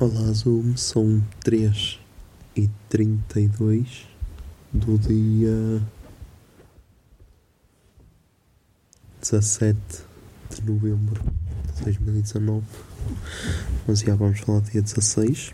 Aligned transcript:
Olá 0.00 0.32
Zoom, 0.32 0.78
são 0.78 1.22
3 1.40 2.00
e 2.56 2.70
32 2.88 4.08
do 4.72 4.96
dia 4.96 5.86
17 9.20 9.78
de 10.54 10.62
novembro 10.64 11.22
de 11.76 11.84
2019. 11.84 12.64
Mas 13.86 14.00
já 14.00 14.14
vamos 14.14 14.40
falar 14.40 14.62
dia 14.62 14.80
16, 14.80 15.52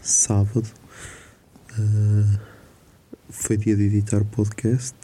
sábado. 0.00 0.70
Ah, 1.72 2.38
foi 3.28 3.56
dia 3.56 3.76
de 3.76 3.86
editar 3.86 4.22
o 4.22 4.26
podcast. 4.26 4.94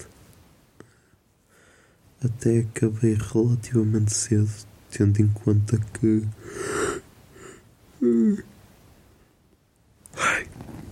Até 2.24 2.60
acabei 2.60 3.14
relativamente 3.14 4.14
cedo, 4.14 4.52
tendo 4.92 5.20
em 5.20 5.26
conta 5.26 5.76
que 5.76 6.22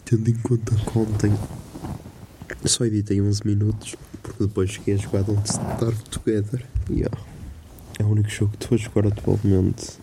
Tendo 0.04 0.30
em 0.30 0.34
conta 0.34 0.74
que 0.74 0.98
ontem 0.98 1.32
só 2.64 2.84
editei 2.84 3.20
11 3.20 3.46
minutos, 3.46 3.96
porque 4.22 4.44
depois 4.44 4.70
cheguei 4.70 4.94
a 4.94 4.96
jogar 4.96 5.22
Don't 5.22 5.48
Starve 5.48 6.02
Together. 6.10 6.64
Yeah. 6.88 7.16
É 7.98 8.04
o 8.04 8.08
único 8.08 8.28
jogo 8.28 8.52
que 8.52 8.64
estou 8.64 8.76
a 8.76 8.78
jogar 8.78 9.06
atualmente. 9.08 9.98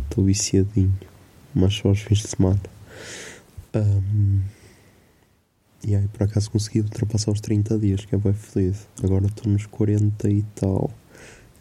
Estou 0.00 0.24
viciadinho, 0.24 0.96
mas 1.54 1.74
só 1.74 1.88
aos 1.88 2.00
fins 2.00 2.18
de 2.18 2.28
semana. 2.28 2.60
Um, 3.74 4.40
e 5.84 5.96
aí, 5.96 6.06
por 6.08 6.22
acaso 6.22 6.50
consegui 6.50 6.80
ultrapassar 6.80 7.32
os 7.32 7.40
30 7.40 7.78
dias, 7.78 8.04
que 8.04 8.14
é 8.14 8.18
bem 8.18 8.32
feliz. 8.32 8.86
Agora 9.02 9.26
estou 9.26 9.52
nos 9.52 9.66
40 9.66 10.30
e 10.30 10.42
tal. 10.54 10.90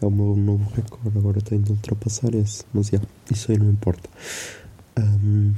É 0.02 0.06
o 0.06 0.12
meu 0.12 0.36
novo 0.36 0.70
recorde. 0.76 1.18
Agora 1.18 1.42
tenho 1.42 1.62
de 1.62 1.72
ultrapassar 1.72 2.34
esse. 2.36 2.64
Mas 2.74 2.90
yeah, 2.90 3.08
isso 3.32 3.52
aí 3.52 3.58
não 3.58 3.70
importa. 3.70 4.10
Um, 5.02 5.56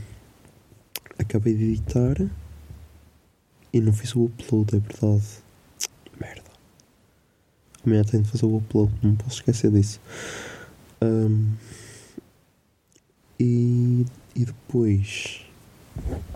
acabei 1.20 1.54
de 1.54 1.64
editar 1.72 2.16
e 3.74 3.82
não 3.82 3.92
fiz 3.92 4.16
o 4.16 4.26
upload, 4.26 4.76
é 4.76 4.80
verdade. 4.80 5.24
Merda. 6.20 6.50
Amanhã 7.86 8.04
tenho 8.04 8.24
de 8.24 8.30
fazer 8.30 8.46
o 8.46 8.58
upload, 8.58 8.94
não 9.02 9.16
posso 9.16 9.36
esquecer 9.38 9.70
disso. 9.72 10.00
Um, 11.02 11.52
e, 13.38 14.06
e 14.34 14.46
depois 14.46 15.46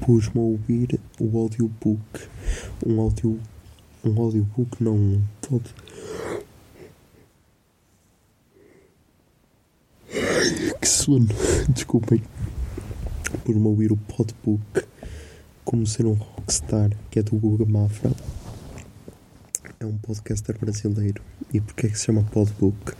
pus-me 0.05 0.41
a 0.41 0.43
ouvir 0.43 0.99
o 1.17 1.39
audiobook. 1.39 2.27
Um 2.85 2.99
audio. 2.99 3.39
Um 4.03 4.21
audiobook 4.21 4.83
não, 4.83 5.21
pod. 5.41 5.63
Que 10.81 10.87
sono. 10.87 11.27
Desculpem 11.69 12.21
por-me 13.29 13.67
ouvir 13.67 13.91
o 13.91 13.97
podbook 13.97 14.85
Como 15.65 15.85
Ser 15.85 16.05
um 16.05 16.13
Rockstar, 16.13 16.91
que 17.09 17.19
é 17.19 17.23
do 17.23 17.35
Guga 17.35 17.65
Mafra. 17.65 18.11
É 19.79 19.85
um 19.85 19.97
podcaster 19.97 20.57
brasileiro. 20.57 21.21
E 21.53 21.61
porquê 21.61 21.87
é 21.87 21.89
que 21.89 21.97
se 21.97 22.05
chama 22.05 22.23
podbook? 22.23 22.93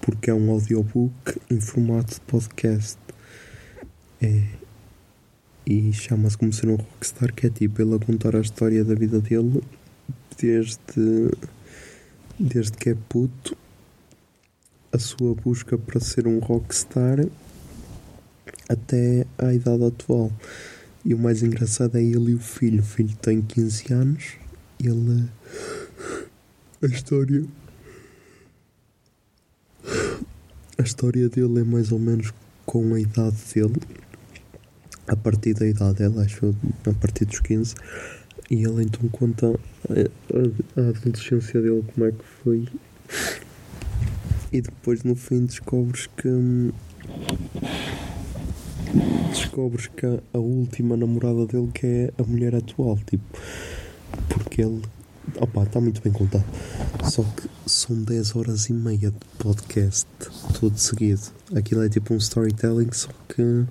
Porque 0.00 0.30
é 0.30 0.34
um 0.34 0.50
audiobook 0.50 1.40
em 1.50 1.60
formato 1.60 2.14
de 2.14 2.20
podcast. 2.22 2.98
É. 4.20 4.42
E 5.66 5.92
chama-se 5.92 6.36
Como 6.36 6.52
Ser 6.52 6.68
um 6.68 6.76
Rockstar, 6.76 7.32
que 7.32 7.46
é 7.46 7.50
tipo 7.50 7.80
ele 7.80 7.94
a 7.94 7.98
contar 7.98 8.34
a 8.34 8.40
história 8.40 8.84
da 8.84 8.94
vida 8.94 9.20
dele 9.20 9.62
desde. 10.40 10.78
desde 12.38 12.72
que 12.72 12.90
é 12.90 12.96
puto, 13.08 13.56
a 14.92 14.98
sua 14.98 15.34
busca 15.34 15.78
para 15.78 16.00
ser 16.00 16.26
um 16.26 16.38
rockstar 16.38 17.20
até 18.70 19.26
à 19.36 19.52
idade 19.52 19.84
atual. 19.84 20.30
E 21.04 21.12
o 21.12 21.18
mais 21.18 21.42
engraçado 21.42 21.98
é 21.98 22.02
ele 22.02 22.32
e 22.32 22.34
o 22.34 22.38
filho. 22.38 22.80
O 22.80 22.86
filho 22.86 23.16
tem 23.16 23.42
15 23.42 23.92
anos. 23.92 24.24
Ele. 24.78 25.28
A 26.80 26.86
história. 26.86 27.44
A 30.78 30.82
história 30.82 31.28
dele 31.28 31.60
é 31.60 31.64
mais 31.64 31.90
ou 31.90 31.98
menos 31.98 32.32
com 32.64 32.94
a 32.94 33.00
idade 33.00 33.36
dele. 33.52 33.80
A 35.08 35.16
partir 35.16 35.54
da 35.54 35.66
idade 35.66 35.98
dela, 35.98 36.22
acho 36.22 36.54
a 36.86 36.94
partir 36.94 37.24
dos 37.24 37.40
15. 37.40 37.74
E 38.50 38.62
ele 38.64 38.84
então 38.84 39.08
conta 39.08 39.46
a, 39.48 40.80
a, 40.80 40.80
a 40.80 40.88
adolescência 40.90 41.60
dele, 41.60 41.84
como 41.94 42.06
é 42.06 42.12
que 42.12 42.24
foi. 42.42 42.68
E 44.52 44.60
depois 44.60 45.02
no 45.02 45.16
fim 45.16 45.46
descobres 45.46 46.06
que. 46.16 46.28
Descobres 49.30 49.86
que 49.88 50.06
a, 50.06 50.38
última 50.38 50.96
namorada 50.96 51.46
dele 51.46 51.70
que 51.72 51.86
é 51.86 52.12
a 52.18 52.22
mulher 52.24 52.54
atual, 52.54 52.98
tipo, 52.98 53.24
porque 54.28 54.62
ele, 54.62 54.82
opá, 55.36 55.62
está 55.62 55.80
muito 55.80 56.02
bem 56.02 56.12
contado, 56.12 56.44
só 57.08 57.22
que 57.22 57.48
são 57.66 58.02
10 58.02 58.36
horas 58.36 58.68
e 58.68 58.72
meia 58.72 59.10
de 59.10 59.26
podcast, 59.38 60.06
tudo 60.58 60.78
seguido, 60.78 61.22
aquilo 61.54 61.82
é 61.84 61.88
tipo 61.88 62.14
um 62.14 62.16
storytelling, 62.16 62.92
só 62.92 63.10
que 63.28 63.66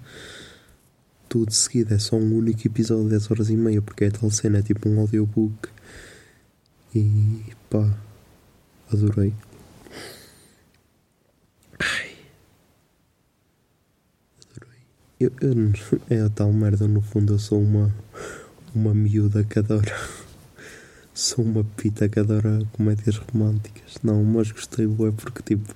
tudo 1.27 1.51
seguido, 1.51 1.93
é 1.93 1.99
só 1.99 2.15
um 2.15 2.37
único 2.37 2.67
episódio 2.67 3.03
de 3.05 3.11
10 3.11 3.31
horas 3.31 3.49
e 3.49 3.55
meia, 3.55 3.81
porque 3.81 4.05
é 4.05 4.11
tal 4.11 4.31
cena, 4.31 4.59
é 4.59 4.61
tipo 4.61 4.89
um 4.89 4.99
audiobook, 4.99 5.69
e 6.95 7.43
pá, 7.69 7.97
adorei. 8.91 9.33
Eu, 15.19 15.31
eu 15.41 15.53
é 16.09 16.29
tal 16.29 16.53
merda, 16.53 16.87
no 16.87 17.01
fundo 17.01 17.33
eu 17.33 17.39
sou 17.39 17.61
uma, 17.61 17.93
uma 18.73 18.93
miúda 18.93 19.43
que 19.43 19.59
adora. 19.59 19.93
Sou 21.13 21.43
uma 21.43 21.65
pita 21.75 22.07
que 22.07 22.17
adora 22.17 22.61
comédias 22.71 23.17
românticas. 23.17 23.97
Não, 24.01 24.23
mas 24.23 24.51
gostei 24.53 24.87
bué 24.87 25.11
porque 25.11 25.43
tipo 25.43 25.73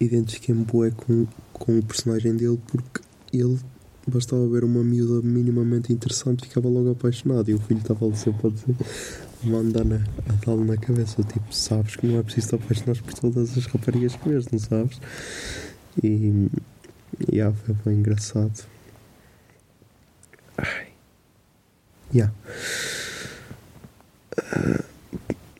identifiquei-me 0.00 0.64
bué 0.64 0.90
com, 0.90 1.28
com 1.52 1.78
o 1.78 1.82
personagem 1.84 2.34
dele 2.34 2.58
porque 2.66 3.00
ele 3.32 3.60
bastava 4.04 4.48
ver 4.48 4.64
uma 4.64 4.82
miúda 4.82 5.24
minimamente 5.24 5.92
interessante 5.92 6.48
ficava 6.48 6.68
logo 6.68 6.90
apaixonado 6.90 7.48
e 7.50 7.54
o 7.54 7.60
filho 7.60 7.78
estava 7.78 8.12
sempre 8.16 8.48
a 8.48 8.50
dizer 8.50 8.74
mandar 9.44 9.84
na, 9.84 9.96
a 10.28 10.32
dar-lhe 10.44 10.64
na 10.64 10.76
cabeça 10.76 11.22
tipo, 11.22 11.54
sabes 11.54 11.94
que 11.94 12.06
não 12.06 12.18
é 12.18 12.22
preciso 12.24 12.48
te 12.48 12.54
apaixonar 12.56 13.00
por 13.00 13.14
todas 13.14 13.56
as 13.56 13.66
raparigas 13.66 14.16
que 14.16 14.28
vês, 14.28 14.48
não 14.50 14.58
sabes? 14.58 15.00
E 16.02 16.48
Yeah, 17.30 17.54
foi 17.54 17.74
bem 17.84 17.98
engraçado. 17.98 18.66
Ai. 20.58 20.88
Yeah. 22.14 22.32
Ah, 24.36 24.84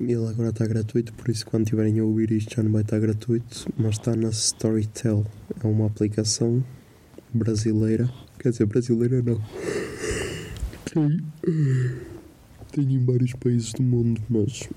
ele 0.00 0.26
agora 0.26 0.48
está 0.48 0.66
gratuito, 0.66 1.12
por 1.12 1.28
isso 1.28 1.46
quando 1.46 1.66
tiverem 1.66 2.00
a 2.00 2.04
ouvir 2.04 2.32
isto 2.32 2.56
já 2.56 2.62
não 2.62 2.72
vai 2.72 2.82
estar 2.82 2.98
gratuito, 2.98 3.72
mas 3.76 3.92
está 3.92 4.16
na 4.16 4.30
Storytel. 4.30 5.24
É 5.62 5.66
uma 5.66 5.86
aplicação 5.86 6.64
brasileira. 7.32 8.12
Quer 8.38 8.50
dizer, 8.50 8.66
brasileira 8.66 9.22
não. 9.22 9.40
Tem, 10.92 11.20
tem 12.72 12.94
em 12.94 13.04
vários 13.04 13.32
países 13.34 13.72
do 13.72 13.82
mundo, 13.82 14.20
mas 14.28 14.68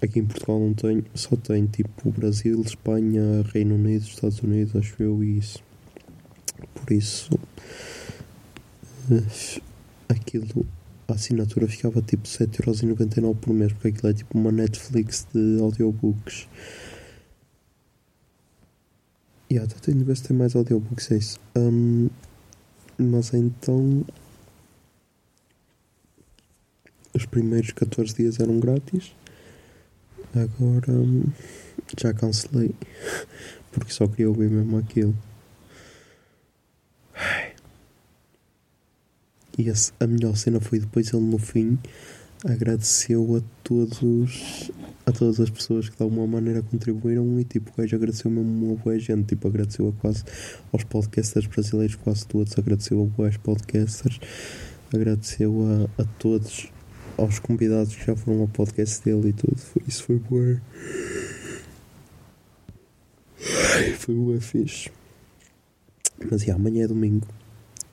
aqui 0.00 0.20
em 0.20 0.24
Portugal 0.24 0.60
não 0.60 0.74
tem. 0.74 1.04
Só 1.14 1.36
tem 1.36 1.66
tipo 1.66 2.10
Brasil, 2.12 2.60
Espanha, 2.62 3.42
Reino 3.52 3.74
Unido, 3.74 4.02
Estados 4.02 4.40
Unidos, 4.40 4.76
acho 4.76 5.02
eu, 5.02 5.22
e 5.24 5.38
isso. 5.38 5.67
Por 6.84 6.92
isso, 6.92 7.30
eh, 9.10 9.60
aquilo, 10.08 10.66
a 11.06 11.14
assinatura 11.14 11.66
ficava 11.66 12.00
tipo 12.02 12.26
7,99€ 12.26 13.36
por 13.36 13.52
mês, 13.52 13.72
porque 13.72 13.88
aquilo 13.88 14.10
é 14.10 14.14
tipo 14.14 14.38
uma 14.38 14.52
Netflix 14.52 15.26
de 15.32 15.60
audiobooks. 15.60 16.46
E 19.50 19.54
yeah, 19.54 19.66
estou 19.66 19.80
tendo 19.80 20.04
ver 20.04 20.16
se 20.16 20.24
tem 20.24 20.36
mais 20.36 20.54
audiobooks, 20.54 21.10
é 21.10 21.16
isso. 21.16 21.40
Um, 21.56 22.10
mas 22.98 23.32
então. 23.32 24.04
Os 27.14 27.24
primeiros 27.24 27.72
14 27.72 28.14
dias 28.14 28.38
eram 28.40 28.60
grátis. 28.60 29.12
Agora 30.34 30.92
hum, 30.92 31.24
já 31.98 32.12
cancelei. 32.12 32.74
Porque 33.72 33.92
só 33.92 34.06
queria 34.06 34.28
ouvir 34.28 34.50
mesmo 34.50 34.76
aquilo. 34.76 35.16
E 39.58 39.68
esse- 39.68 39.92
a 40.00 40.06
melhor 40.06 40.36
cena 40.36 40.60
foi 40.60 40.78
depois 40.78 41.12
ele 41.12 41.22
no 41.22 41.38
fim 41.38 41.78
agradeceu 42.44 43.36
a 43.36 43.42
todos 43.64 44.70
a 45.04 45.10
todas 45.10 45.40
as 45.40 45.50
pessoas 45.50 45.88
que 45.88 45.96
de 45.96 46.02
alguma 46.02 46.26
maneira 46.26 46.62
contribuíram 46.62 47.40
e 47.40 47.44
tipo 47.44 47.70
o 47.72 47.76
gajo 47.76 47.96
agradeceu 47.96 48.30
mesmo 48.30 48.66
uma 48.66 48.76
boa 48.76 48.96
gente, 48.98 49.26
tipo 49.26 49.48
agradeceu 49.48 49.88
a 49.88 49.92
quase 50.00 50.22
aos 50.72 50.84
podcasters 50.84 51.46
brasileiros, 51.46 51.96
quase 51.96 52.26
todos, 52.26 52.56
agradeceu 52.56 53.02
a 53.02 53.06
boas 53.06 53.36
podcasters, 53.38 54.20
agradeceu 54.94 55.88
a, 55.98 56.02
a 56.02 56.04
todos 56.18 56.68
aos 57.16 57.38
convidados 57.40 57.96
que 57.96 58.06
já 58.06 58.14
foram 58.14 58.42
ao 58.42 58.48
podcast 58.48 59.02
dele 59.04 59.30
e 59.30 59.32
tudo, 59.32 59.58
isso 59.88 60.04
foi 60.04 60.18
bué. 60.18 60.60
Foi 63.98 64.14
bué 64.14 64.40
fixe. 64.40 64.90
Mas 66.30 66.42
yeah, 66.42 66.54
amanhã 66.60 66.84
é 66.84 66.88
domingo 66.88 67.26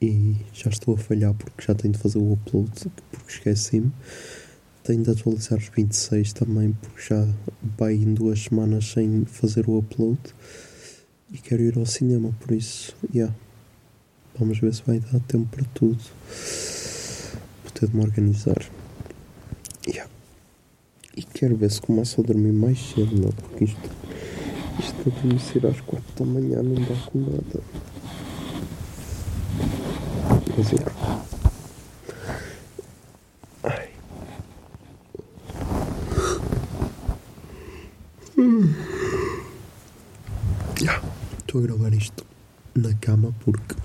e 0.02 0.36
já 0.54 0.70
estou 0.70 0.96
a 0.96 0.98
falhar 0.98 1.34
porque 1.34 1.64
já 1.66 1.74
tenho 1.74 1.94
de 1.94 2.00
fazer 2.00 2.18
o 2.18 2.34
upload 2.34 2.72
porque 3.12 3.32
esqueci-me. 3.32 3.92
Tenho 4.84 5.04
de 5.04 5.12
atualizar 5.12 5.58
os 5.58 5.70
26 5.70 6.34
também 6.34 6.74
porque 6.74 7.02
já 7.10 7.28
vai 7.78 7.94
em 7.94 8.14
duas 8.14 8.44
semanas 8.44 8.92
sem 8.92 9.26
fazer 9.26 9.68
o 9.68 9.80
upload. 9.80 10.20
E 11.32 11.38
quero 11.38 11.64
ir 11.64 11.78
ao 11.78 11.86
cinema 11.86 12.32
por 12.40 12.52
isso 12.52 12.96
yeah. 13.14 13.34
vamos 14.38 14.60
ver 14.60 14.74
se 14.74 14.84
vai 14.86 15.00
dar 15.00 15.20
tempo 15.22 15.48
para 15.56 15.66
tudo. 15.74 16.00
Vou 17.64 17.72
ter 17.74 17.88
de 17.88 17.96
me 17.96 18.04
organizar. 18.04 18.64
Yeah. 19.88 20.10
e 21.16 21.24
quero 21.24 21.56
ver 21.56 21.72
se 21.72 21.80
começo 21.80 22.20
a 22.20 22.24
dormir 22.24 22.52
mais 22.52 22.80
cedo 22.80 23.22
não 23.22 23.30
porque 23.30 23.66
isto 23.66 23.90
isto 24.80 25.04
de 25.04 25.18
adormecer 25.18 25.66
às 25.66 25.80
4 25.82 26.04
da 26.18 26.26
manhã 26.26 26.62
não 26.62 26.76
dá 26.76 26.96
com 27.06 27.20
nada 27.20 27.62
yeah. 30.58 31.22
Ai. 33.64 33.90
Ya, 40.82 41.02
Estou 41.40 41.62
a 41.62 41.68
gravar 41.68 41.94
isto 41.94 42.26
na 42.76 42.94
cama 42.96 43.34
porque 43.44 43.76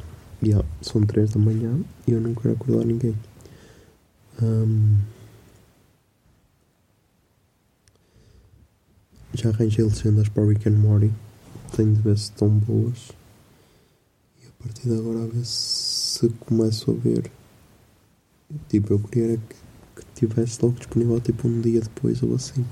ya, 0.43 0.63
são 0.83 1.03
3 1.05 1.31
da 1.31 1.39
manhã 1.41 1.81
e 2.07 2.13
eu 2.13 2.21
não 2.21 2.35
quero 2.35 2.55
acordar 2.55 2.85
ninguém. 2.85 3.17
Ahm, 4.43 4.99
já 9.35 9.51
arranjei 9.51 9.85
legendas 9.85 10.29
para 10.29 10.45
Rick 10.47 10.69
and 10.69 10.79
Morty. 10.79 11.13
Tenho 11.77 11.95
de 11.95 12.01
ver 12.01 12.17
se 12.19 12.25
estão 12.25 12.49
boas. 12.49 13.11
E 14.43 14.47
a 14.49 14.63
partir 14.63 14.89
de 14.89 14.95
agora 14.97 15.25
a 15.25 15.27
ver 15.27 15.45
se 15.45 15.90
começo 16.29 16.91
a 16.91 16.95
ver. 16.95 17.31
Tipo, 18.69 18.95
eu 18.95 18.99
queria 18.99 19.37
que, 19.37 19.55
que 19.97 20.07
tivesse 20.15 20.59
logo 20.63 20.77
disponível 20.77 21.21
tipo 21.21 21.49
um 21.49 21.61
dia 21.61 21.81
depois 21.81 22.23
ou 22.23 22.35
assim. 22.35 22.65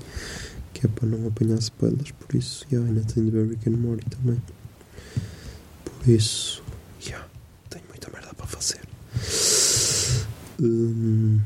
Que 0.73 0.85
é 0.85 0.89
para 0.89 1.07
não 1.07 1.27
apanhar 1.27 1.57
spoilers. 1.59 2.11
Por 2.11 2.35
isso, 2.35 2.65
yeah, 2.71 2.87
ainda 2.87 3.03
tenho 3.11 3.25
de 3.25 3.31
ver 3.31 3.47
Rick 3.49 3.69
and 3.69 3.77
Morty 3.77 4.05
também. 4.09 4.41
Por 5.83 6.09
isso, 6.09 6.63
yeah, 7.05 7.27
tenho 7.69 7.85
muita 7.89 8.09
merda 8.11 8.33
para 8.33 8.47
fazer. 8.47 8.81
Hum, 10.61 11.39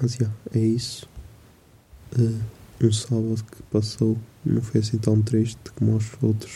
mas 0.00 0.14
yeah, 0.16 0.34
é 0.54 0.60
isso. 0.60 1.08
Uh, 2.18 2.40
um 2.80 2.92
sábado 2.92 3.44
que 3.50 3.62
passou 3.64 4.16
não 4.44 4.62
foi 4.62 4.80
assim 4.80 4.98
tão 4.98 5.20
triste 5.22 5.58
como 5.76 5.96
os 5.96 6.06
outros. 6.22 6.54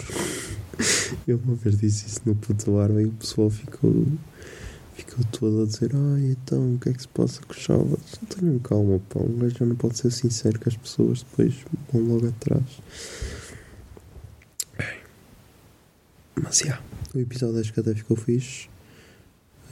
Eu 1.27 1.41
uma 1.45 1.55
vez 1.55 1.79
disse 1.79 2.07
isso 2.07 2.21
no 2.25 2.35
puto 2.35 2.73
bar 2.73 2.91
e 2.91 3.05
o 3.05 3.13
pessoal 3.13 3.51
ficou, 3.51 4.07
ficou 4.95 5.25
todo 5.31 5.63
a 5.63 5.67
dizer 5.67 5.91
ai 5.95 6.33
então 6.33 6.75
o 6.75 6.79
que 6.79 6.89
é 6.89 6.93
que 6.93 7.03
se 7.03 7.09
passa 7.09 7.41
com 7.43 7.53
os 7.53 7.65
sábados? 7.65 8.19
Tenham 8.29 8.59
calma 8.59 9.01
pá, 9.09 9.21
um 9.21 9.39
gajo 9.39 9.57
já 9.59 9.67
não 9.67 9.77
pode 9.77 9.99
ser 9.99 10.11
sincero 10.11 10.59
que 10.59 10.69
as 10.69 10.77
pessoas 10.77 11.23
depois 11.23 11.55
vão 11.93 12.03
logo 12.03 12.29
atrás. 12.29 12.65
Mas 16.35 16.59
já, 16.59 16.65
yeah, 16.65 16.85
o 17.15 17.19
episódio 17.19 17.61
acho 17.61 17.73
que 17.73 17.81
até 17.81 17.95
ficou 17.95 18.17
fixe. 18.17 18.69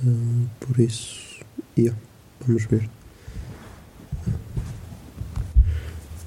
Uh, 0.05 0.49
por 0.61 0.79
isso, 0.79 1.41
yeah, 1.76 1.99
vamos 2.41 2.64
ver. 2.67 2.88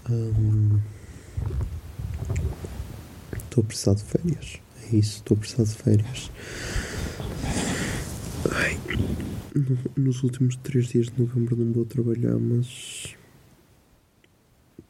Um, 0.10 0.80
Estou 3.54 3.64
a 3.64 3.68
precisar 3.68 3.94
de 3.94 4.04
férias. 4.04 4.60
É 4.92 4.96
isso, 4.96 5.18
estou 5.18 5.38
a 5.38 5.40
precisar 5.40 5.64
de 5.64 5.76
férias. 5.76 6.32
Ai, 8.52 8.80
no- 9.56 10.04
nos 10.06 10.24
últimos 10.24 10.56
três 10.56 10.88
dias 10.88 11.06
de 11.06 11.22
novembro 11.22 11.56
não 11.56 11.72
vou 11.72 11.86
trabalhar, 11.86 12.36
mas. 12.40 13.14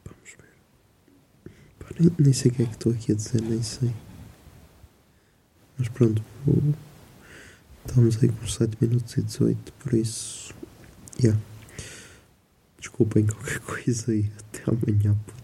Vamos 0.02 0.30
ver. 0.30 0.48
Pá, 1.78 1.86
nem, 2.00 2.10
nem 2.18 2.32
sei 2.32 2.50
o 2.50 2.54
que 2.54 2.62
é 2.62 2.64
que 2.66 2.72
estou 2.72 2.92
aqui 2.92 3.12
a 3.12 3.14
dizer, 3.14 3.42
nem 3.42 3.62
sei. 3.62 3.92
Mas 5.76 5.88
pronto, 5.88 6.24
vou- 6.46 6.74
estamos 7.86 8.16
aí 8.22 8.30
com 8.30 8.46
7 8.46 8.78
minutos 8.80 9.14
e 9.18 9.22
18, 9.22 9.72
por 9.74 9.92
isso. 9.92 10.54
Yeah. 11.22 11.38
Desculpem 12.78 13.26
qualquer 13.26 13.58
coisa 13.84 14.14
e 14.14 14.32
até 14.38 14.62
amanhã, 14.70 15.14
putos. 15.26 15.43